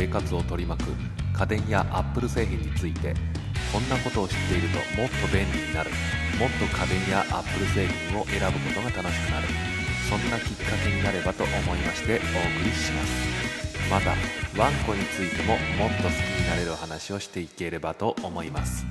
[0.00, 0.92] 生活を取り巻く
[1.34, 3.12] 家電やアップル製品について
[3.70, 5.90] こんなことを知っているともっと便利になる。
[6.40, 9.46] もっと家電やアップル製品を選ぶことが楽しくなる。
[10.08, 13.90] そんなきっかけになればと思いましてお送りします。
[13.90, 14.10] また
[14.60, 18.86] ワンコについてももっと好きになれる話をしていければと思います。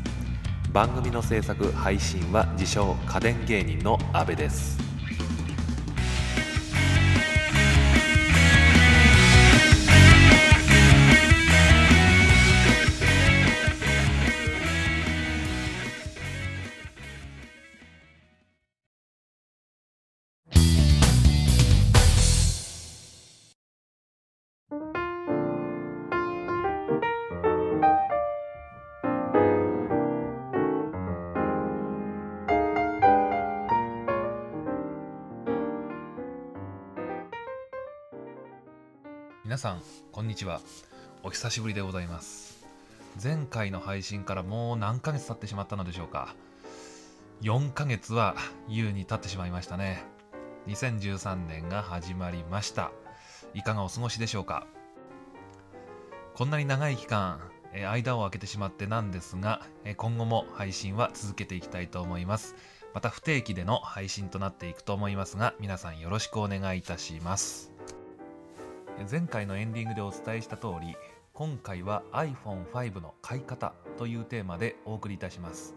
[0.71, 4.88] 番組の制作配信は自称家電芸人の阿部です。
[39.59, 39.81] さん
[40.13, 40.61] こんにちは。
[41.21, 42.65] お久しぶりでございます。
[43.21, 46.33] 前回の配信からもう何ヶ月経ってしまったのでしょうか。
[47.41, 48.35] 4ヶ月は
[48.69, 50.05] 優に経ってしまいましたね。
[50.67, 52.93] 2013年が始まりました。
[53.53, 54.65] いかがお過ごしでしょうか。
[56.35, 57.41] こんなに長い期間
[57.73, 62.55] え間を空けてしまってなんですがえ今後も配信は続けていきたいと思います。
[62.93, 67.78] また不定期での配信となっていくと思いますが皆さんよろしくお願いいたします。
[69.07, 70.95] 前回のエンディングでお伝えした通り
[71.33, 75.73] 今回は iPhone5 の買い方というテーマでお送りいたします。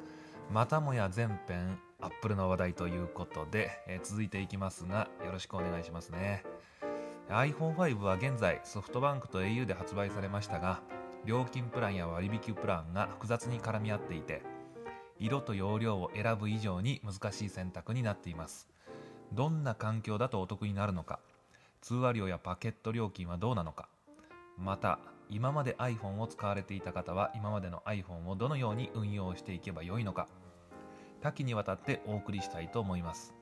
[0.51, 6.43] またもや全編 Apple の話題ということで、え続いていきますがよろしくお願いしますね。
[7.29, 10.81] iPhone5 は現在ソフトバンクと au で発売されましたが
[11.25, 14.43] 料金プランや割引プランが複雑に絡み合っていて
[15.21, 18.69] 色と容量を選ぶ以上に難しい選択になっています。
[19.33, 21.21] どんな環境だとお得になるのか
[21.83, 23.89] 通話料やパケット料金はどうなのか。
[24.57, 24.99] また
[25.29, 30.29] 今まで iPhone を使われていた方は今までの iPhone をどのように運用していけばよいのか。
[31.21, 33.35] 多岐にわたってお送りしたいと思います。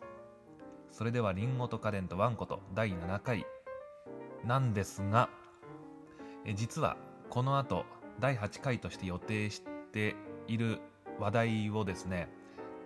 [0.91, 3.47] それではリンゴと家電とワンコと第7回。
[4.45, 5.28] なんですが
[6.55, 6.97] 実は
[7.28, 7.84] この後
[8.21, 9.62] 第8回として予定し
[9.93, 10.17] て
[10.49, 10.81] いる
[11.19, 12.28] 話題をですね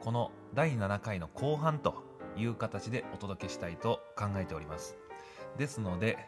[0.01, 2.03] この第7回の後半と
[2.37, 5.04] いう形でお届けしたいと考えております。
[5.59, 6.19] ですので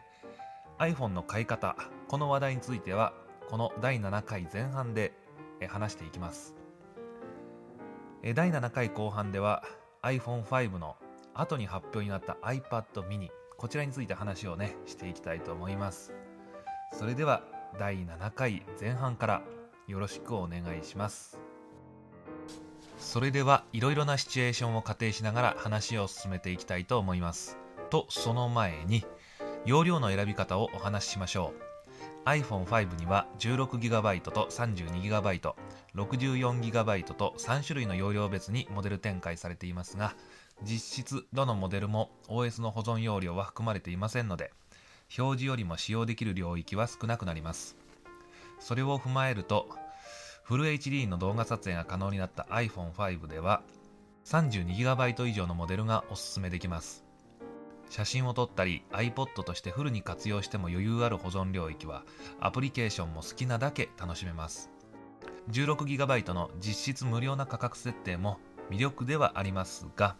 [0.79, 1.75] iPhone の買い方
[2.07, 3.13] この話題については
[3.49, 5.13] この第7回前半で
[5.67, 6.55] 話していきます。
[8.35, 9.63] 第7回後半では
[10.03, 10.97] iPhone5 の
[11.33, 16.13] 後に発表になった iPad mini こちらについて話をねしていきたいと思います。
[16.93, 17.43] それでは
[17.79, 19.41] 第7回前半から
[19.87, 21.39] よろしくお願いします。
[22.97, 27.57] それではいろいろなシチュエーションを仮定しながら話を進めていきたいと思います。
[27.89, 29.05] とその前に
[29.67, 31.51] 容量の選び方をお話ししましょ
[32.23, 32.29] う。
[32.29, 35.53] iPhone5 には 16GB と 32GB、
[35.93, 40.15] 64GB と3種類の容量別にモデル展開されていますが
[40.63, 44.53] 実質どのモデルも OS の保存容量は含まれていませんので
[45.17, 47.75] 表示よりも使用できる領域は少なくなります。
[48.59, 49.67] それを踏まえると
[50.43, 53.63] フル HD の動画撮影が可能になった iPhone5 では
[54.23, 57.06] 32GB 以上のモデルがおすすめできます。
[57.89, 62.03] 写真を撮ったり iPod としてフルに活用しても余裕ある保存領域は
[62.39, 64.69] アプリケーションも好きなだけ楽しめます。
[65.51, 68.39] 16GB の実質無料な価格設定も
[68.69, 70.17] 魅力ではありますが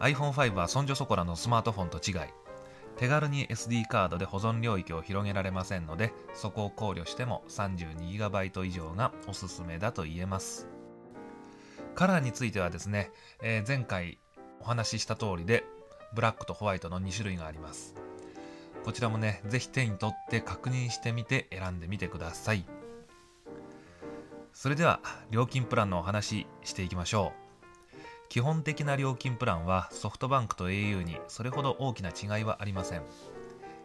[0.00, 2.30] iPhone5 はそんじょそこらのスマートフォンと違い
[2.96, 10.68] 手軽に SD カードで保存領域を広げられませんのでそこを考慮しても 32GB 以上がおすすめだと言えます。
[11.94, 13.10] カラーについてはですね、
[13.42, 14.18] えー前回
[14.60, 15.64] お話しした通りで
[16.14, 17.94] ブラックとホワイトの2種類があります。
[18.84, 22.64] こちらもねぜひ手に取って確認してみて選んでみてください。
[24.52, 27.40] それでは料金プランのお話ししていきましょう。
[28.28, 33.02] 基本的な料金プランはソフトバンクと au にそれほど大きな違いはありません。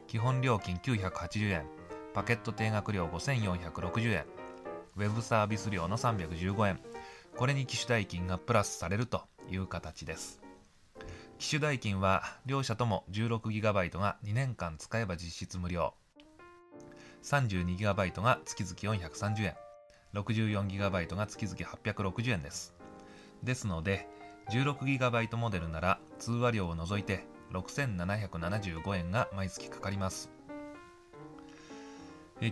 [0.08, 1.66] 基本料金980円。
[2.14, 4.26] パケット定額料5460円。
[4.98, 6.80] ウェブサービス料の315円。
[7.36, 10.45] これに機種代金がプラスされるという形です。
[11.38, 15.94] 機種代金は両社とも 16GB が2年間使えば実質無料。
[17.24, 19.56] 32GB が月々430円。
[20.14, 22.74] 64GB が月々860円です。
[23.44, 24.08] ですので
[24.52, 30.30] 16GB モデルなら通話料を除いて6775円が毎月かかります。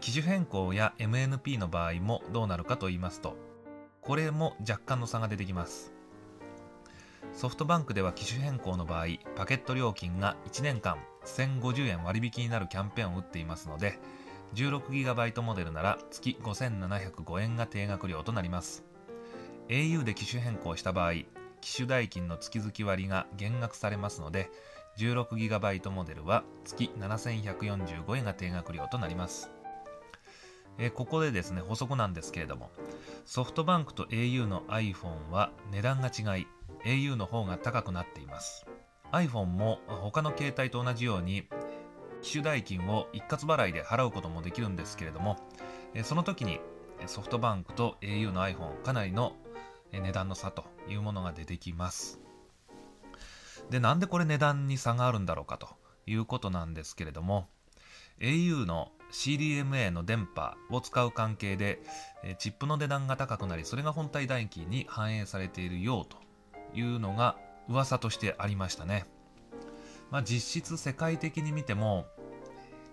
[0.01, 3.35] 機種変更や MNP の場合もどうなるかと言いますと
[3.99, 5.92] これも若干の差が出てきます。
[7.33, 13.99] ソフトバンクでは機種変更の場合パケット料金が1年間1050円割引になるキャンペーンを打っていますので
[14.53, 18.83] 16GB モデルなら月5705円が定額料となります。
[19.67, 21.13] au で機種変更した場合
[21.61, 24.51] 機種代金の月々割が減額されますので
[24.97, 29.49] 16GB モデルは月7145円が定額料となります。
[30.77, 32.71] えここでですね補足なんですけれども
[33.25, 36.47] ソフトバンクと au の iPhone は値段が違い
[36.85, 38.65] au の方が高くなっています。
[39.11, 41.47] iPhone も他の携帯と同じように
[42.21, 45.37] 機種代金を一括払いで払うこともできるんですけれども
[46.03, 46.59] その時に
[47.05, 49.35] ソフトバンクと au の iPhone かなりの
[49.91, 52.19] 値段の差というものが出てきます。
[53.69, 55.69] でなんでこれ値段に差があるんだろうかと
[56.05, 57.47] いうことなんですけれども
[58.19, 61.81] au の CDMA の電波を使う関係で
[62.39, 66.17] チップの値段が高くなりそれが本体代金に反映されているようと
[66.73, 67.37] いうのが
[67.67, 69.05] 噂としてありましたね、
[70.11, 72.05] まあ、実質世界的に見ても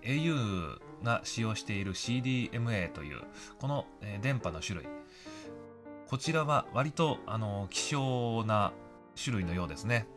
[0.03, 3.23] au が使用している CDMA という
[3.59, 3.87] この
[4.23, 4.89] 電波の種類
[6.09, 8.73] こちらは割とあの希少な
[9.23, 10.09] 種類のようですね。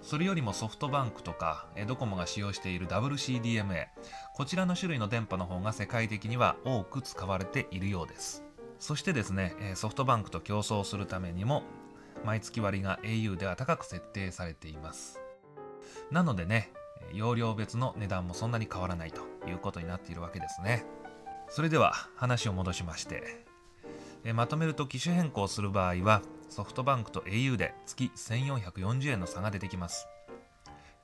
[0.00, 3.86] それよりもソフトバンクとかドコモが使用している WCDMA
[4.34, 8.42] こちらの種類の電波の方が世界的には多く使われているようです。
[8.78, 11.62] そしてですねソフトバンクと競争するためにも
[12.24, 15.20] 毎月割が au では高く設定されています。
[16.10, 16.72] なのでね
[17.12, 20.84] 容量別の値段もそんなに変わらないということになっているわけですね。
[21.48, 23.44] それでは話を戻しまして
[24.32, 30.06] まとめると機種変更する場合はソフトバンクと au で月1440円の差が出てきます。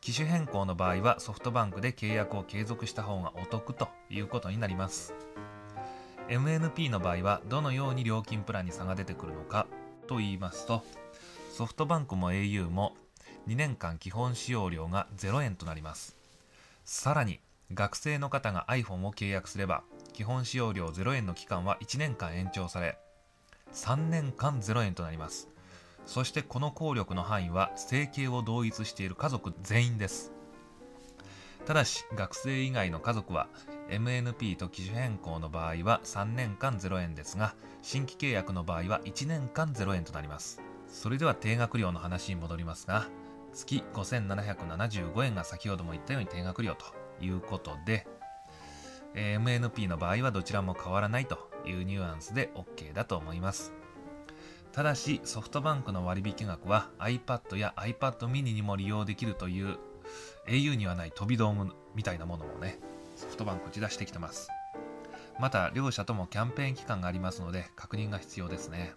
[0.01, 5.15] 機種変更の場合はソフトバンクで契約を継続した方がお得ということになります。
[6.29, 9.67] MNP の場合はどのように料金プランに差が出てくるのか
[10.07, 10.83] と言いますと
[11.59, 12.95] ソフトバンクも au も
[13.49, 16.17] 2年間基本使用料が0円となります。
[16.85, 17.41] さらに
[17.75, 19.83] 学生の方が iPhone を契約すれば
[20.13, 22.97] 基本使用料0円の期間は1年間延長され
[23.73, 25.49] 3年間0円となります。
[26.07, 30.31] そしてこの効力の範囲は生計を同一している家族全員です。
[31.67, 33.49] ただし学生以外の家族は
[33.91, 40.63] MNP と機種変更の場合は3年間0円ですが新規契約の場合は1年間0円となります。
[40.89, 43.07] それでは定額料の話に戻りますが
[43.53, 46.85] 月5775円が先ほども言ったように定額料と
[47.25, 48.07] いうことで
[49.15, 53.73] MNP の場合はどちらも変わらないというニュアンスで OK だと思います。
[54.73, 59.79] ただしソフトバンクの割引額は iPad や iPad mini にも利用できるという
[60.47, 62.79] au にはない飛び道具みたいなものをね
[63.17, 64.49] ソフトバンク打ち出してきてます。
[65.41, 68.95] また両社ともキャンペーン期間がありますので確認が必要ですね。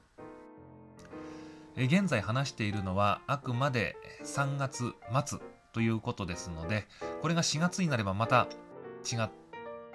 [1.78, 4.94] 現在話しているのはあくまで3月
[5.26, 5.40] 末
[5.74, 6.86] ということですので
[7.22, 8.48] これが4月になればまた
[9.10, 9.30] 違っ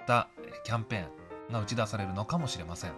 [0.07, 0.27] た
[0.63, 1.07] キャンペー
[1.49, 2.93] ンが打ち出されるのかもしれません。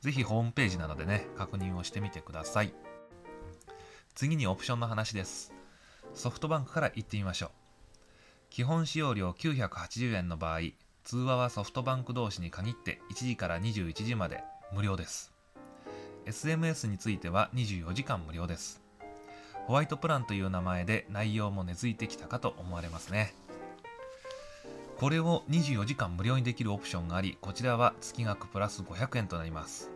[0.00, 2.74] ぜひホームページなどでね確認をしてみてください。
[4.14, 5.52] 次にオプションの話です。
[6.12, 7.50] ソフトバンクから言ってみましょう。
[8.50, 10.60] 基本使用料980円の場合
[11.02, 15.33] 通話はソフトバンク同士に限って1時から21時まで無料です。
[16.26, 18.82] SMS については24時間無料です。
[19.66, 23.34] ホワイトプランという名前で内容も根付いてきたかと思われますね。
[24.98, 29.90] これを24時間無料にできるオプションがありこちらは月額プラス500円となります。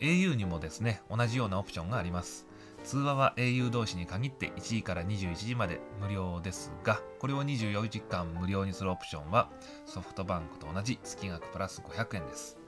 [0.00, 2.46] au にもですね同じようなオプションがあります。
[2.84, 9.48] 通話は au 同士に限って1時から21時まで無料ですがこれを24時間無料にするオプションは
[9.86, 12.61] ソフトバンクと同じ月額プラス500円です。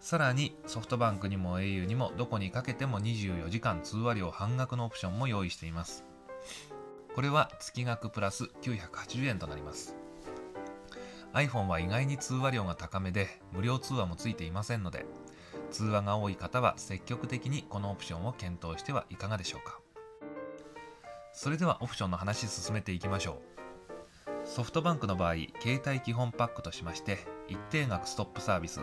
[0.00, 6.04] さらにソフトバンクにも au にもどこにかけても24時間通話料半額のオプションも用意しています。
[7.14, 9.94] これは月額プラス980円となります。
[11.34, 15.06] iPhone は意外に通話料が高めで無料通話もついていませんので
[15.70, 19.80] 通話が多い方は積極的にこのオプションを検討してはいかがでしょうか。
[21.32, 23.42] それではオプションの話進めていきましょ
[24.46, 24.48] う。
[24.48, 28.80] ソフトバンクの場合携帯基本パックとしまして一定額ストップサービス。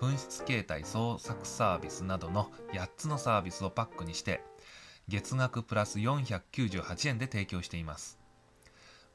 [0.00, 4.42] 紛失携帯捜索サービスなどの8つのサービスをパックにして
[5.08, 8.18] 月額プラス498円で提供しています。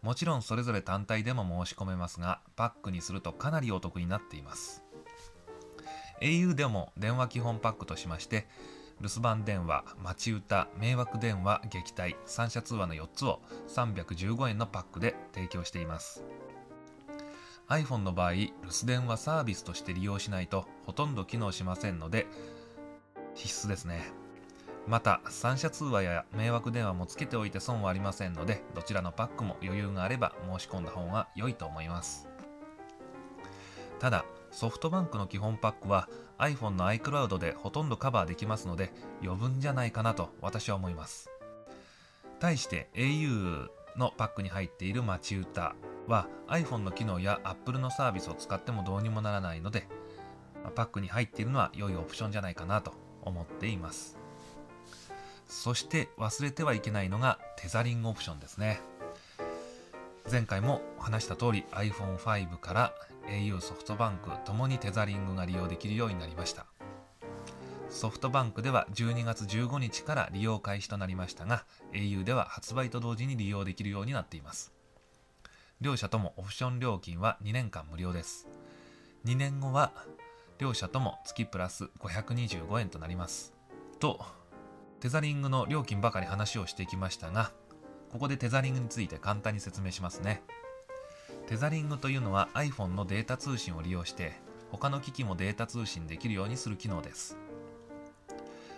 [0.01, 4.83] もちろんそれぞれ単体でも申し込めますがパックにするとかなりお得になっています。
[6.21, 8.47] au でも電話基本パックとしまして
[9.01, 16.23] 留守番電話、待歌、迷惑電話、撃退、三者通話の4つを315円のパックで提供しています。
[17.73, 22.27] iPhone の場合、留守電話サービスとして利用しないとほとんど機能しませんので
[23.33, 24.11] 必須ですね。
[24.85, 32.27] また三者通話や迷惑電話もつけておいて損はありませんのでどちらのパックも余裕があれば申し込んだ方が良いと思います。
[33.99, 38.91] ただソフトバンクの基本パックは iPhone の iCloud でほとんどカバーできますので
[39.23, 41.29] 余分じゃないかなと私は思います。
[42.39, 45.75] 対して au のパックに入っている待ち歌。
[46.07, 49.87] は iPhone の機能や Apple のサービスを使ってもどうにもならないので
[50.75, 54.17] パックに入っているのは良いオプションじゃないかなと思っています。
[55.47, 58.81] そして忘れてはいけないのがテザリングオプションですね。
[60.31, 62.93] 前回も話した通り iPhone5 から
[63.27, 66.65] au ソフトバンクともにテザリングが利用できるようになりました。
[67.89, 74.72] ソフトバンクでは12月15日から利用開始となりましたが au では発売と同時に利用できるようになっています。
[75.83, 78.47] 両社ともオプション料金は2年間無料です。
[79.25, 79.91] 2年後は
[80.57, 83.53] 両社とも月プラス525円となります。
[83.99, 84.21] と
[85.01, 87.51] テザリングの料金ばかり話をしてきましたが
[88.13, 90.41] ここでテザリングについて簡単に説明しますね。
[91.47, 94.31] テザリングというのは iPhone のデータ通信を利用して
[94.71, 97.35] 他の機器もデータ通信できるようにする機能です。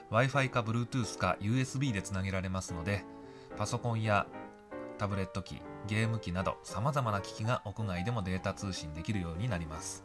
[0.09, 3.03] Wi-Fi か Bluetooth か USB でつなげられますので
[3.57, 4.25] パソコンや
[4.95, 10.03] タブレット機ゲーム機など様々な機器が屋外でもデータ通信できるようになります。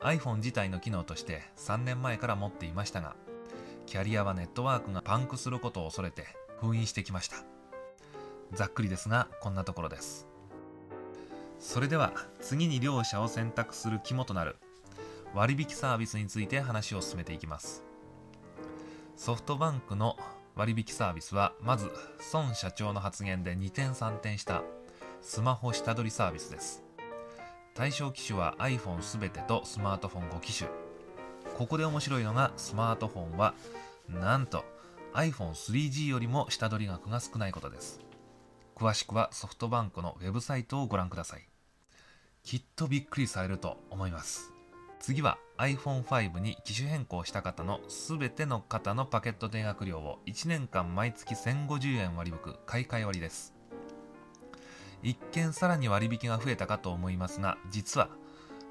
[0.00, 3.16] iPhone 自体の機能として3年前から持っていましたが
[3.86, 6.26] キャリアはネットワークがパンクすることを恐れて
[6.60, 7.36] 封印してきました。
[8.52, 10.26] ざっくりですがこんなところです。
[11.58, 14.56] それでは次に両者を選択する肝となる
[15.34, 17.84] 割引サービスについて話を進めていきます。
[19.16, 20.16] ソフトバンクの
[20.58, 21.88] 割引サービスはまず
[22.32, 24.64] 孫社長の発言で2点3点した
[25.22, 26.82] スマホ下取りサービスです。
[27.74, 30.68] 対象機種は iPhone すべてとスマートフォン5機種。
[31.56, 33.54] ここで面白いのがスマートフォンは
[34.08, 34.64] なんと
[35.14, 38.00] iPhone3G よりも下取り額が少ないことです。
[38.74, 41.48] 詳しくはソフトバンクのウェブサイトをご覧ください。
[42.42, 44.52] きっとびっくりされると思います。
[44.98, 53.54] 次は iPhone5 に機種変更した方の全ての方のパケット定額料を1年間毎月1050円割引買い替え割です。
[55.02, 58.08] 一見さらに割引が増えたかと思いますが実は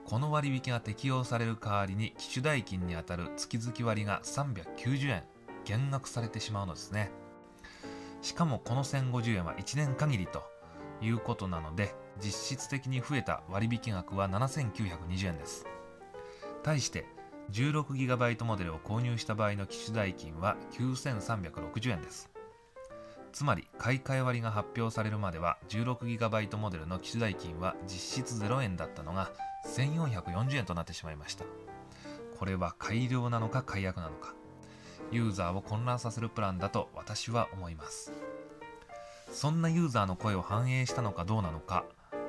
[0.06, 5.24] この割引が適用される代わりに機種代金にあたる月々割が390円
[5.65, 7.12] 減額されてしまうのですね。
[8.22, 10.44] しかもこの1050円は1年限りと
[11.01, 15.65] いうことなので実質的に増えた割引額は7920円です。
[16.67, 17.05] 対して
[17.53, 22.29] 16GB モデルを購入した場合の機種代金は9360円です。
[23.31, 29.31] つまり買い替え割が発表されるまでは 16GB モデルの機種代金は実質0円だったのが
[29.65, 31.45] 1440円となってしまいました。
[32.38, 34.33] これは改良なのか解約なのか。
[35.09, 38.12] ユーザーを混乱させるプランだと私は思います。
[39.31, 41.86] そんなユーザーの声を反映したのかどうなのか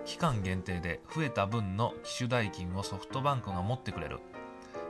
[0.09, 4.21] 期間限定で増えた分の機種代金をソフトバンクが持ってくれる。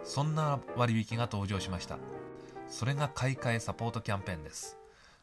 [0.09, 1.99] そんな割引が登場しました。
[2.67, 4.79] それが買い替えサポートキャンペーンです。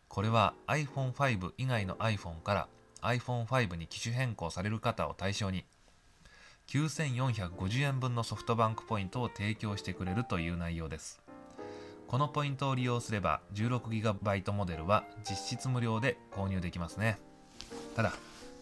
[0.07, 2.67] これは iPhone5 以外の iPhone から
[3.01, 5.65] iPhone5 に機種変更される方を対象に
[6.67, 11.19] 9450円分のソフトバンクポイントを提供してくれるという内容です。
[12.07, 17.17] このポイントを利用すれば 16GB モデルは実質無料で購入できますね。
[17.95, 18.13] ただ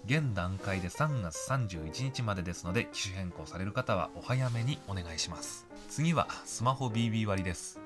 [0.06, 5.66] 現段階で3月31日までですので機種変更される方はお早めにお願いします。
[5.90, 7.80] 次はスマホ BB 割です。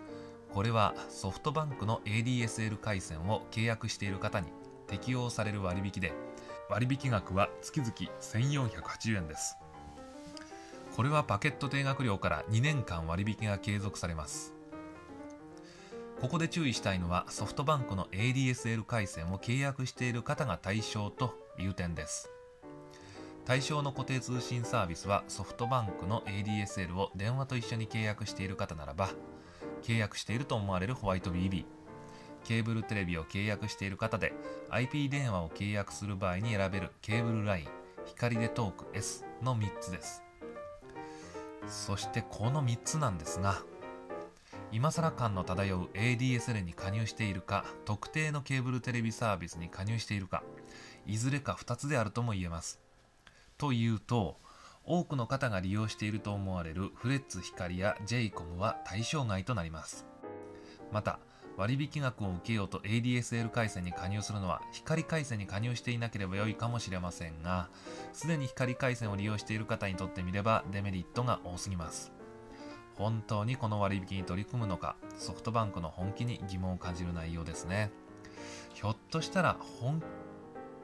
[0.52, 4.48] これはソフトバンクの ADSL 回線を契約している方に
[4.88, 6.12] 適用される割引で
[6.72, 9.56] 割引額は月々1480円です。
[10.96, 14.56] これはパケット定額料から2年間割引が継続されます。
[16.20, 22.30] ここで注意したいのはソフトバンクの ADSL 回線を契約している方が対象という点です。
[23.46, 29.10] 対象の固定通信サービスはソフトバンクの ADSL を電話と一緒に契約している方ならば
[29.84, 31.64] 契約していると思われるホワイト BB
[32.44, 34.34] ケーブルテレビを契約している方で
[34.70, 37.68] IP 電話を契約する場合に選べるケーブルライン
[38.06, 40.24] 光でトーク S の3つです。
[41.68, 43.62] そしてこの3つなんですが
[44.72, 50.44] 今更感の漂う ADSL に加入しているか特定のケーブルテレビサービスに加入しているか
[51.08, 52.80] いずれか2つであるとも言えます。
[53.58, 54.38] というと
[54.84, 60.06] 多くの方が利用していると思われるフレッツ光や JCOM は対象外となります。
[60.92, 61.20] また
[61.58, 67.70] 割引額を受けようと ADSL 回線に加入するのは光回線に加入していなければ良いかもしれませんが
[68.14, 72.12] すでに光回線を利用している方にとってみればデメリットが多すぎます。
[72.96, 77.92] 本当にこの割引に取り組むのかソフトバンクの本気に疑問を感じる内容ですね。
[78.74, 80.02] ひょっとしたら本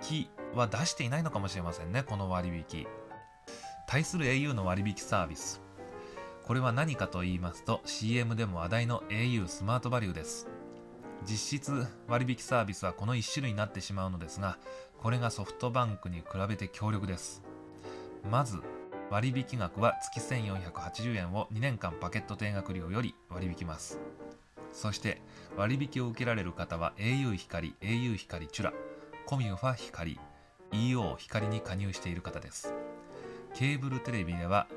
[0.03, 2.86] 気は出していないのかもしれませんねこの割引。
[3.88, 5.62] 対する au の割引サービス。
[6.43, 10.48] これは何かと言いますと CM でも話題の au スマートバリューです。
[11.25, 14.57] 実質割引サービスはこの1種類になってしまうのですが
[15.01, 17.41] これがソフトバンクに比べて強力です。
[18.29, 18.60] まず
[19.10, 24.00] 割引額は月1480円を2年間パケット定額料より割引ます。
[24.74, 25.22] そして
[25.55, 28.74] 割引を受けられる方は au 光 au 光チュラ。
[29.25, 30.19] コミュファ光
[30.71, 32.73] EO 光に加入している方です。
[33.55, 34.67] ケーブルテレビでは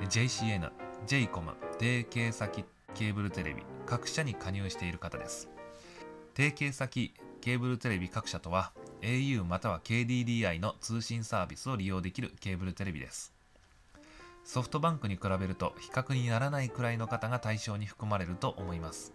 [0.00, 0.70] JCN、
[1.06, 5.48] JCOM、提携先ケーブルテレビ各社に加入している方です。
[6.34, 13.32] 提携先ケーブルテレビ各社とは au または KDDI の通信サービスを利用できるケーブルテレビです。
[14.44, 19.12] ソフトバンクに比べると比較にならないくらいの方が対象に含まれると思います。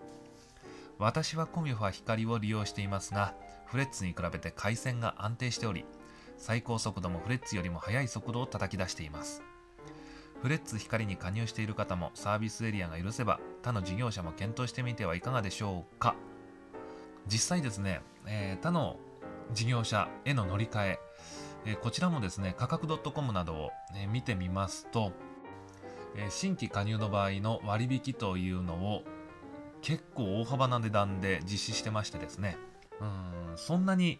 [0.97, 3.33] 私はコミュファ光を利用していますが
[3.75, 5.83] フレッツに比べて回線が安定しており
[6.37, 9.43] 最高速度もフレッツよりも速い速度を叩き出しています。
[10.41, 16.15] フレッツ光に加入している方もサービスエリアが許せば他の事業者も検討してみてはいかがでしょうか。
[17.27, 18.95] 実際ですね、えー、他の
[19.51, 20.99] 事業者への乗り換え
[21.65, 25.11] えー、こちらもですね価格 .com などを、ね、見てみますと、
[26.15, 29.03] えー、新規加入の場合の割引というのを
[29.81, 32.55] 結構大幅な値段で実施してましてですね
[33.01, 34.19] うんそんなに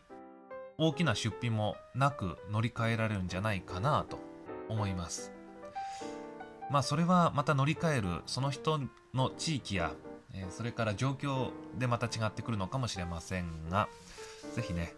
[0.78, 4.20] 大きな出費もなく乗り換えられるんじゃないかなと
[4.70, 5.32] 思います。
[6.70, 8.80] まあそれはまた乗り換えるその人
[9.14, 9.94] の地域や、
[10.34, 13.88] え、それから状況でまた違ってくるのかもしれませんが
[14.56, 14.94] ぜひね、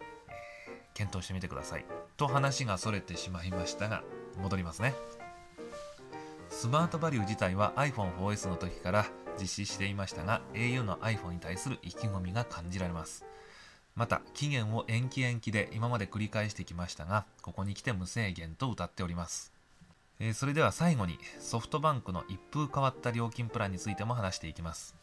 [0.94, 1.84] 検討してみてください
[2.16, 4.02] と話がそれてしまいましたが
[4.40, 4.94] 戻りますね。
[6.50, 9.06] スマートバリュー自体は iPhone4S の時から
[9.40, 13.24] 実施していましたが au の iPhone に対する意気込みが感じられます。
[13.98, 19.52] また期限を延期延期で今まで繰り返してきましたがここに来て無制限と歌っております。
[20.20, 24.94] えー、それでは最後にソフトバンクの一風変わった料金プランについても話していきます。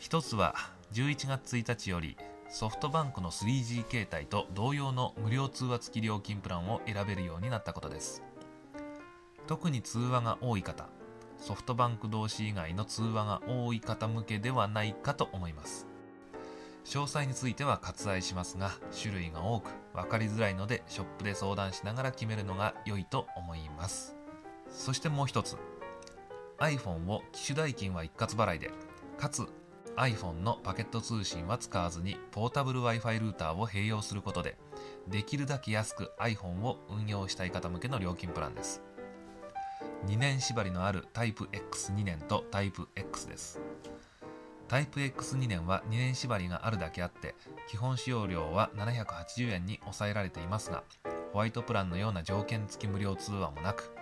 [0.00, 0.56] 一つは
[0.92, 2.16] 11月1日より
[2.50, 8.24] ソフトバンクの 3G 携帯と同様の無料通話付き料金プランを選べるようになったことです。
[9.46, 10.88] 特に通話が多い方
[11.38, 15.91] ソフトバンク同士以外の通話が多い方向けではないかと思います。
[16.84, 24.16] 詳細については割愛しますが種類が多く分かりづらいのでショップで相談しながら決めるのが良いと思います。
[24.68, 25.56] そしてもう一つ。
[26.58, 28.70] iPhone を機種代金は一括払いで
[29.18, 29.46] かつ
[29.96, 34.56] iPhone のパケット通信は使わずにポータブル Wi-Fi ルーターを併用することで
[35.08, 38.82] できるだけ安く iPhone を運用したい方向けの料金プランです。
[40.06, 43.60] 2年縛りのあるタイプ X2 年とタイプ X です。
[44.72, 47.34] タイプ X2 年は2年縛りがあるだけあって
[47.68, 50.82] 基本使用料は780円に抑えられていますが
[51.34, 53.92] ホワイトプランのような条件付き無料通話もなく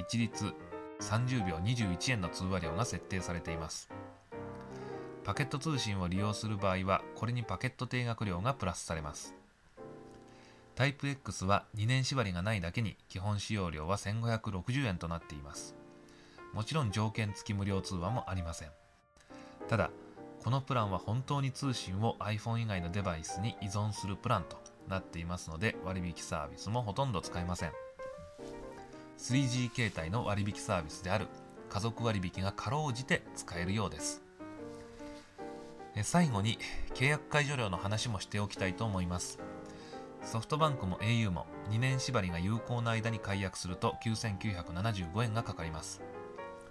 [0.00, 0.54] 一律
[1.02, 3.90] 30秒21円の通話料が設定されています。
[5.22, 9.34] パケット通信を利用する場合はこれにパケット定額料がプラスされます。
[10.76, 15.76] タイプ X は2年縛りがないだけに基本使用料は1560円となっています。
[16.54, 18.70] もちろん条件付き無料通話もありません。
[19.68, 19.90] ただ
[20.46, 24.56] このプランは本当に通信を iPhone 以外のデバイスに依存するプランと
[24.88, 27.72] なっていますので割引サービスもほとんど使えません。
[29.18, 31.26] 3G 携帯の割引サービスである
[31.68, 34.22] 家族割引がかろうじて使えるようです。
[36.04, 36.60] 最後に
[36.94, 39.40] 契約解除料の話もしておきたいと思います。
[40.22, 46.02] ソフトバンクも au も2年縛りが有効な間に解約すると9975円がかかります。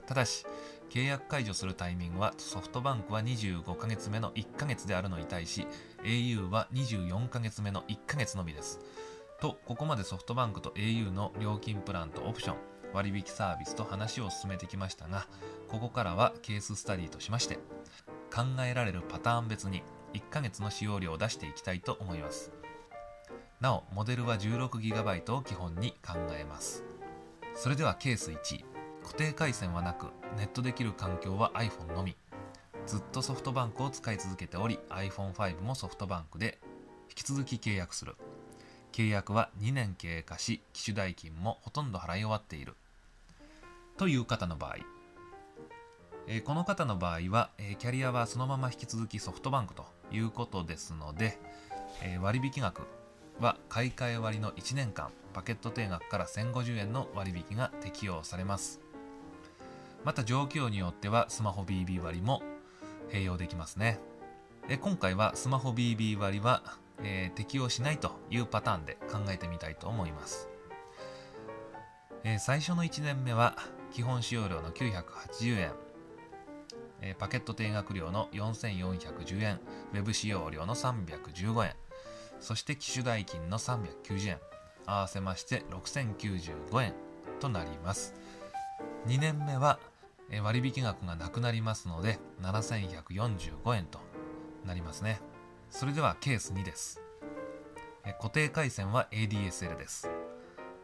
[0.08, 0.46] ただし
[0.90, 5.68] 契約解除するタイミングはソフトバンクは25ヶ月目の1ヶ月であるのに対し
[6.04, 8.80] au は24ヶ月目の1ヶ月のみです。
[9.40, 12.56] とここまでソフトバンクと au の料金プランとオプション
[12.94, 15.28] 割引サービスと話を進めてきましたが
[15.68, 17.60] ここからはケーススタディとしまして
[18.34, 22.52] 考えられるパターン別に1ヶ月の使用量を出していきたいと思います。
[23.60, 26.84] なおモデルは 16GB を基本に考えます。
[27.54, 28.75] それではケース1
[29.06, 32.16] 固定回線はなくネットできる環境は iPhone のみ。
[32.88, 36.58] ずっとソフトバンクを使い続けており iPhone5 もソフトバンクで
[37.10, 38.16] 引き続き契約する。
[38.92, 42.74] 契約は2年経過し機種代金もほとんど払い終わっている。
[43.98, 44.78] という方の場合、
[46.28, 51.38] えー、この方の場合は、えー、キャリアはそのまま引き続きソフトバンクということですので、
[52.02, 52.82] えー、割引額
[53.40, 58.85] は買い替え割の1年間パケット定額から1050円の割引が適用されます。
[60.06, 62.44] また状況によってはスマホ BB 割も
[63.10, 64.00] 併用できますね。
[64.68, 66.62] で今回はスマホ BB 割は、
[67.04, 70.48] えー、適用しないというパターンで考えてみたいと思います。
[72.24, 73.56] えー、最初の1年目は
[73.92, 75.72] 基本使用料の980円、
[77.02, 79.60] えー、パケット定額料の4410円、
[79.94, 81.74] ウェブ使用料の315円、
[82.40, 84.38] そして機種代金の390円、
[84.86, 86.94] 合わせまして6095円
[87.40, 88.14] となります。
[89.08, 89.80] 2年目は
[90.44, 94.00] 割引額がなくなりますので7145円と
[94.66, 95.22] なりますね。
[95.70, 97.02] それではケース2です。
[98.20, 100.10] 固定回線は ADSL です。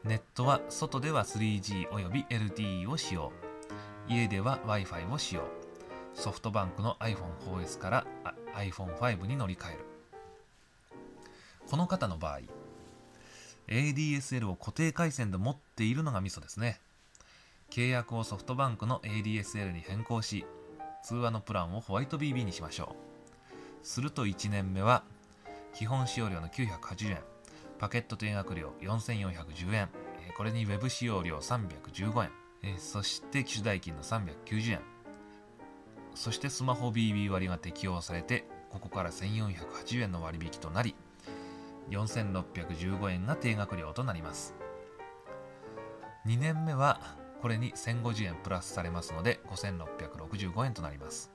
[0.04, 3.32] ネットは外では 3G および LTE を使用。
[4.08, 5.44] 家では Wi-Fi を使用。
[6.14, 8.06] ソフトバンクの iPhone4S から
[8.56, 9.86] iPhone5 に乗り換える。
[11.70, 12.40] この方の場合、
[13.68, 16.80] ADSL を固定回線で持っているのがミソですね。
[17.72, 20.46] 契約をソフトバンクの ADSL に変更し、
[21.04, 22.98] 通話のプランをホワイト BB にしましょ
[23.82, 23.88] う。
[23.88, 25.04] すると1年目は、
[25.74, 27.20] 基本使用料の980円、
[27.80, 29.90] パケット定額料4410円、
[30.36, 32.30] これに Web 使用料315
[32.64, 34.82] 円、そして機種代金の390円、
[36.14, 40.94] そしてスマホ BB 割が適用されて、ここから1480円の割引となり、
[41.90, 44.56] 4615円が定額料となります。
[46.28, 47.00] 2年目は
[47.42, 51.32] これに1050円プラスされますので5665円となります。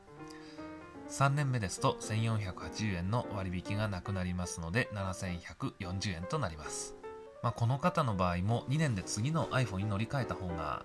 [1.09, 6.97] 3年目ですと1480円の割引がなくなりますので7140円となります。
[7.43, 10.85] まあ、この方の場合も2年で次の iPhone に乗り換えた方が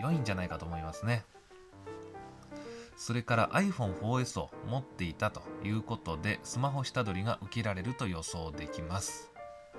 [0.00, 1.24] 良いんじゃないかと思いますね。
[2.96, 9.30] それから iPhone4S を持っていたということで、スマホ下取りが受けられると予想できます。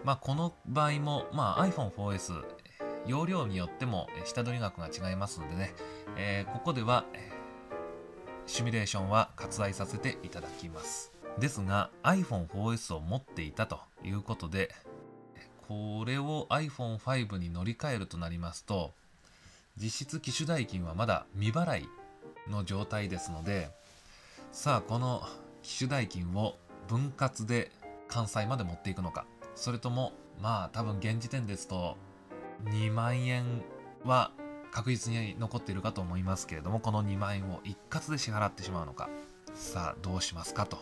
[0.04, 2.44] まあ、この場合も、まあ、iPhone4S、
[3.08, 5.74] 容量によっても下取り額が違いますのでね、
[6.18, 7.06] えー、ここでは、
[8.48, 11.12] シミュレーションは割愛させていただきます。
[11.40, 14.74] ですが iPhone4S を持っていたということで、
[15.68, 18.94] これを iPhone5 に乗り換えるとなりますと、
[19.78, 21.90] 実質機種代金はまだ未払い
[22.50, 23.70] の状態ですので、
[24.52, 25.24] さあ、この
[25.64, 26.56] 機種代金を
[26.88, 27.72] 分割で
[28.08, 31.98] 関西まで持っていくのか、それとも、まあ多分現時点ですと、
[32.66, 33.64] 2万円
[34.04, 34.32] は
[34.72, 39.10] 確実に残っているかと思いますけれども、この2万円を一括で支払ってしまうのか、
[39.54, 40.78] さあどうしますかと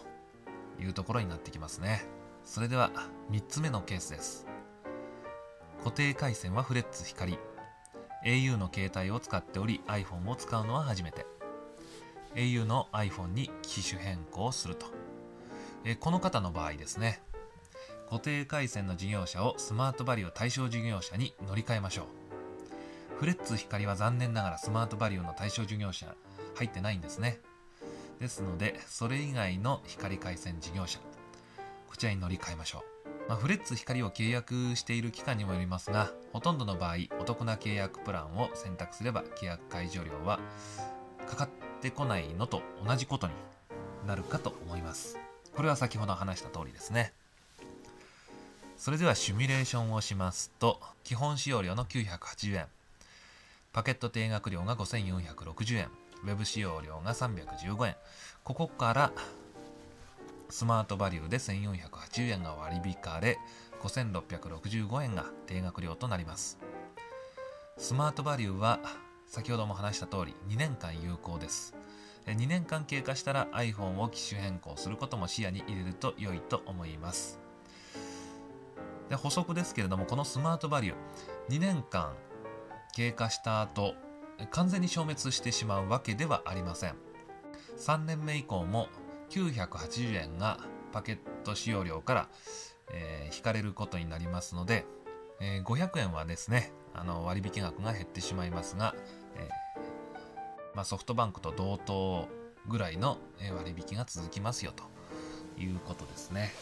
[0.80, 2.06] いうところになってきますね。
[2.43, 2.91] それでは
[3.32, 4.48] 3つ目のケースです。
[5.80, 7.38] 固定回線はフレッツ光。
[8.26, 11.26] au の携帯を使っており iPhone を使うのは初めて。
[12.36, 14.88] au の iPhone に機種変更すると。
[15.86, 17.22] えこの方の場合ですね、
[18.13, 22.06] 固定回線の事業者をスマートバリュー対象事業者に乗り換えましょう。
[23.17, 26.13] フレッツ光は残念ながらスマートバリューの対象事業者
[26.54, 27.39] 入ってないんですね。
[28.19, 30.99] ですので、それ以外の光回線事業者、
[31.89, 32.84] こちらに乗り換えましょ
[33.26, 33.30] う。
[33.30, 40.39] まあ、フレッツ光を契約している期間にもよりますが、ほとんどの場合、お得な契約プランを選択すれば契約解除料は
[41.28, 41.49] かかっ
[41.82, 43.34] てこないのと同じことに
[44.06, 45.17] なるかと思います。
[45.56, 47.15] これは先ほど話した通りですね。
[48.84, 52.65] それではシミュレーションをしますと、基本使用料の980円、
[53.72, 55.88] パケット定額料が5460円、
[56.26, 57.96] ウェブ使用料が315円、
[58.43, 59.13] ここから
[60.50, 63.39] スマートバリューで1480円が割り引かれ、
[63.82, 66.60] 5665円が定額料となります。
[67.78, 68.82] スマートバリューは
[69.28, 71.74] 先ほども話した通り2年間有効です。
[72.26, 77.42] 2年間経過したら iPhone を機種変更することも視野に入れると良いと思います。
[79.10, 82.13] で補足ですけれども、このスマートバリュー、2年間
[82.96, 83.96] 経過した後、
[84.52, 86.96] 完全に消滅してしまうわけではありません。
[87.78, 88.88] 3年目以降も
[89.30, 90.60] 980円が
[90.92, 92.30] パケット使用料から、
[92.92, 94.86] えー、引かれることになりますので、
[95.39, 98.96] えー、500円はですね、あの割引額が減ってしまいますが、
[99.36, 102.28] えー、まあ、ソフトバンクと同等
[102.68, 103.18] ぐらいの
[103.56, 104.84] 割引が続きますよと
[105.62, 106.54] いうことですね。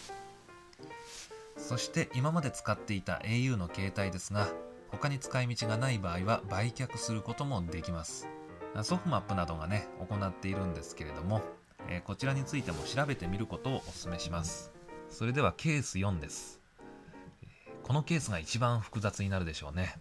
[1.62, 4.50] そして今まで使っていた au の携帯ですが、
[4.90, 8.28] 他に使い道がない場合は売却することもできます。
[8.84, 11.42] ソフマップなどがね、行っているんですけれども、
[11.88, 14.72] えー、こちらについても調べてみることをお勧めします。
[15.10, 16.60] それではケース4です。
[17.84, 19.96] このケースが一番複雑になるでしょうね。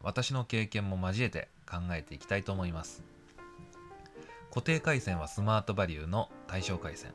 [0.00, 3.04] 私の経験も交えて考えていきたいと思います。
[4.50, 7.12] 固定回線はスマートバリューの対象回線。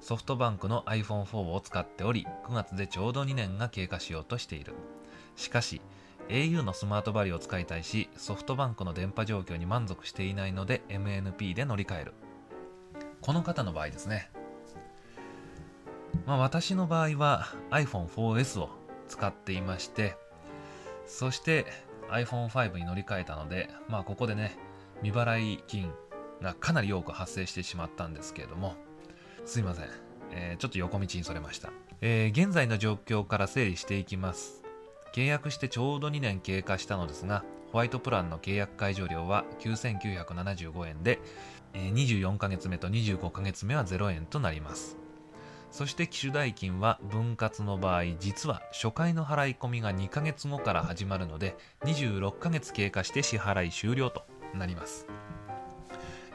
[0.00, 4.74] ソフトバンクの iPhone4 を使っており、9月でちょうど2年が経過しようとしている。
[5.36, 5.80] しかし、
[6.28, 12.12] au のスマートバリューを使いたいしソフトバンクの電波状況に満足していないので MNP で乗り換える
[13.20, 14.30] この方の場合ですね
[16.26, 18.68] まあ私の場合は iPhone4S を
[19.08, 20.16] 使っていまして
[21.06, 21.66] そして
[22.10, 24.58] iPhone5 に乗り換えたのでまあここでね
[25.02, 25.90] 未払い金
[26.42, 28.74] がかなり多く発生してしまったんですけれども
[29.48, 29.86] すいません、
[30.30, 34.62] えー、ちょっと横道にそれました、えー、現在の状況から整理していきます。
[35.14, 41.18] 契約してちょうど2年経過したのですがホワイトプランの契約解除料は9975円で、
[41.72, 44.98] えー、24ヶ月目と25ヶ月目は0円となります。
[45.70, 55.06] そして機種代金は分割の場合実は初回の払い込みが2ヶ月後から始まるので26ヶ月経過して支払い終了となります。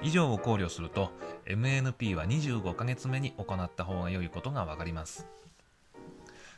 [0.03, 1.11] 以上を考慮すると
[1.45, 5.25] MNP は25ヶ月目に行った方が良いことが分かります。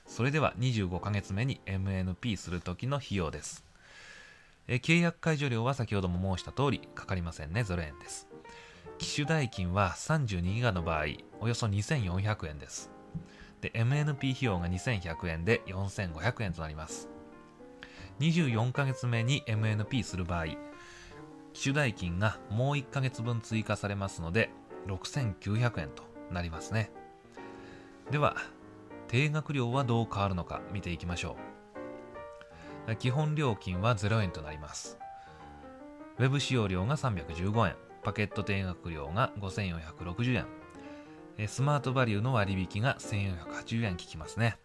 [0.07, 3.63] それでは25ヶ月目に MNP する時の費用です。
[4.67, 7.61] え契約解除料は先ほども申した通りかかりませんね。
[7.61, 8.27] 0円です。
[8.97, 11.05] 機種代金は32ギガの場合
[11.39, 12.89] およそ2400円です。
[13.61, 17.09] で MNP 費用が2100円で4500円となります。
[18.19, 20.45] 24ヶ月目に MNP する場合
[21.55, 24.49] 機種代金がもう1ヶ月分追加されますので
[24.87, 26.91] 6900円となりますね。
[28.11, 28.35] では
[29.07, 31.37] 定額料はどう変わるのか見ていきましょ
[32.87, 32.95] う。
[32.97, 34.99] 基本料金は0円となります。
[36.19, 40.45] ウェブ使用料が315円パケット定額料が5460
[41.37, 41.47] 円。
[41.47, 44.57] スマートバリューの割引が1480円効きますね。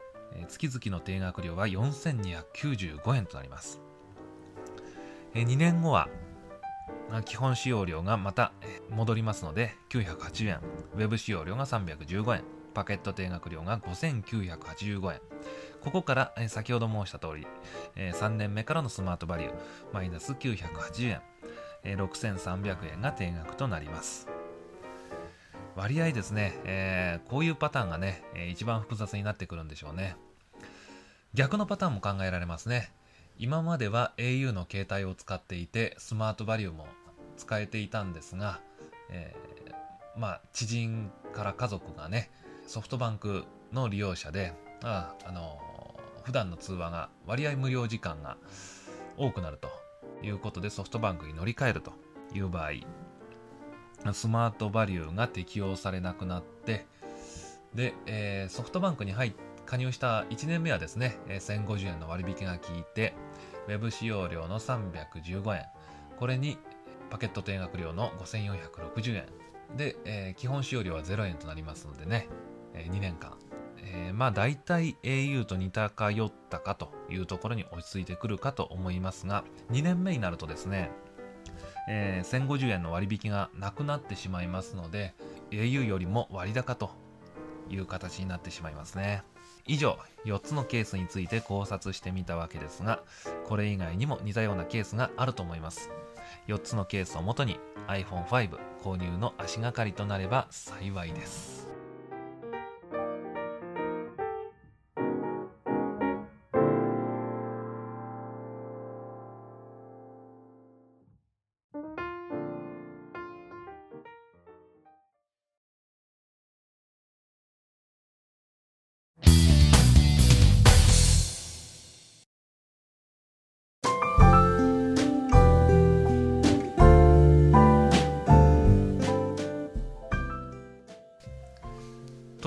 [0.48, 3.80] 月々の定額料は4295円となります。
[5.34, 6.08] 2年後は
[7.24, 8.52] 基本使用料がまた
[8.90, 10.60] 戻りますので980円。
[10.94, 12.44] ウェブ使用料が315円。
[12.72, 15.20] パケット定額料が5985円。
[15.80, 17.46] ここから先ほど申した通り
[17.96, 19.52] 3年目からのスマートバリュー
[19.92, 21.20] マイナス980円。
[21.82, 24.28] 6300円が定額となります。
[25.76, 30.16] 割合ですね、えー、こういうパターンがね一番複雑になってくるんでしょうね。
[31.32, 32.92] 逆のパターンも考えられますね。
[33.38, 36.86] 今までは au の携帯を使っていてスマートバリューも
[37.40, 38.60] 使えていたんですが、
[39.10, 42.30] えー、まあ知人から家族がね
[42.66, 45.58] ソフトバンクの利用者でああの
[46.22, 48.36] 普段の通話が割合無料時間が
[49.16, 49.68] 多くなると
[50.22, 51.92] いうことでソフトバンクに乗り換えると
[52.34, 56.86] いう場合スマートバリューが適用されなくなって
[57.74, 59.32] で、えー、ソフトバンクに入っ
[59.70, 63.14] 加入した1年目はですね1050円の割引が効いて
[63.68, 65.64] ウェブ使用料の315円。
[66.18, 66.58] これに
[67.10, 69.26] パケット定額料の5460円。
[69.76, 72.28] で、えー、基本使用料は0円となりますのでね、
[72.74, 73.38] えー、2年間、
[73.78, 80.90] えー、まあ大体 au と似たか寄ったかというところに落ち着いてくるかと思いますが2年目になるとですね、
[81.88, 85.14] えー、1050円の割引がなくなってしまいますので
[85.50, 86.90] au よりも割高と
[87.68, 89.22] いう形になってしまいますね。
[89.66, 93.02] 以上4つのケースについて考察してみたわけですが
[93.46, 95.90] これ以外にも似たようなケースがあると思います。
[96.48, 101.59] 4つのケースをもとに iPhone5 購入の足がかりとなれば幸いです。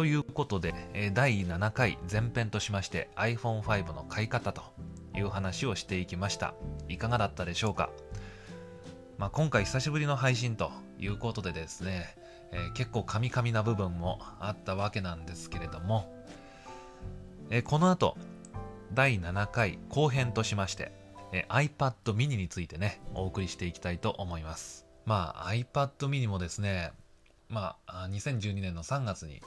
[0.04, 0.74] ということで、
[1.14, 4.62] 第7回前編としまして iPhone5 の買い方と
[5.16, 6.56] いう話をしていきました。
[6.90, 7.90] いかがだったでしょうか、
[9.18, 12.18] まあ、今回久しぶりの配信ということでですね、
[12.52, 16.14] えー、結構カミカミな部分もあったわけなんですけれども、
[17.50, 18.18] えー、この後
[18.94, 20.92] 第7回後編としまして、
[21.32, 26.92] えー、iPad mini についてねお送りしていきたいと思いますまあ iPad mini もですね
[27.48, 29.42] まあ2012年の3月に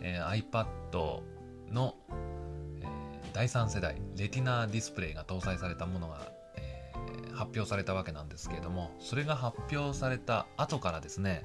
[0.00, 0.66] えー、iPad
[1.72, 1.94] の、
[2.80, 2.86] えー、
[3.32, 6.20] 第3世代レティナディスプレイが搭載されたものが、
[6.56, 11.42] えー、発表されたわけなんですけれどもそれが発表された後からですね、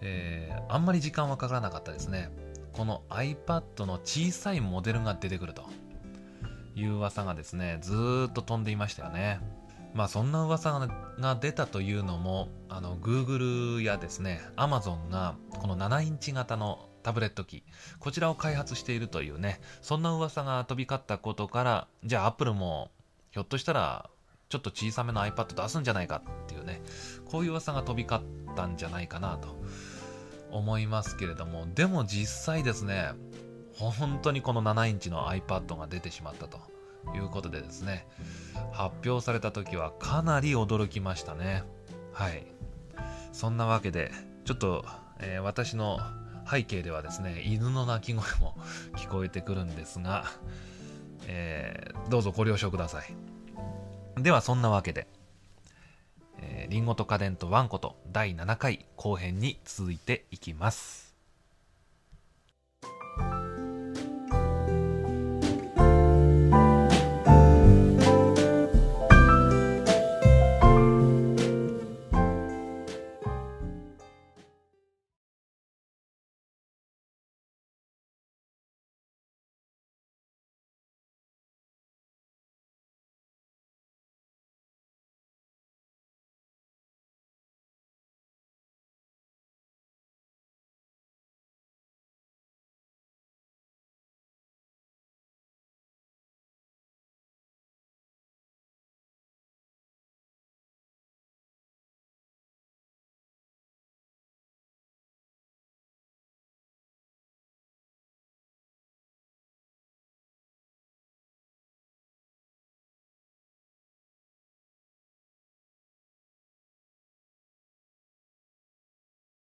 [0.00, 2.30] えー、あんまり時間はかからなかったですね。
[2.72, 5.64] この iPad の小さいモデルが出てくると
[6.74, 9.38] いう噂がですねずっと飛んでいましたよね。
[9.94, 10.72] まあそんな噂
[11.20, 17.62] が出たというのもあの Google やですね Amazon がこの7インチ型のタブレット機
[18.00, 22.90] こちらを開発しているというねそんな噂が飛び交ったことからじゃあアップルも
[23.30, 24.10] ひょっとしたら
[24.48, 26.80] ちょっと小さめの iPad 出すんじゃないかっていうね
[27.26, 29.62] こういう噂が飛び交ったんじゃないかなと。
[30.50, 33.10] 思いますけれどもでも実際ですね
[33.72, 36.58] 本当にこの7インチの iPad が出てしまったと。
[37.14, 38.06] いうことでですね
[38.72, 41.64] 発表された時はかなり驚きましたね。
[42.12, 42.46] はい。
[43.32, 44.10] そんなわけで
[44.44, 44.86] ちょっと、
[45.20, 45.98] えー、私の
[46.50, 48.56] 背景ではですね犬の鳴き声も
[48.96, 50.24] 聞こえてくるんですが、
[51.26, 53.14] えー、どうぞご了承ください。
[54.22, 55.08] ではそんなわけで、
[56.38, 61.03] えー、リンゴと家電とワンコと第7回後編に続いていきます。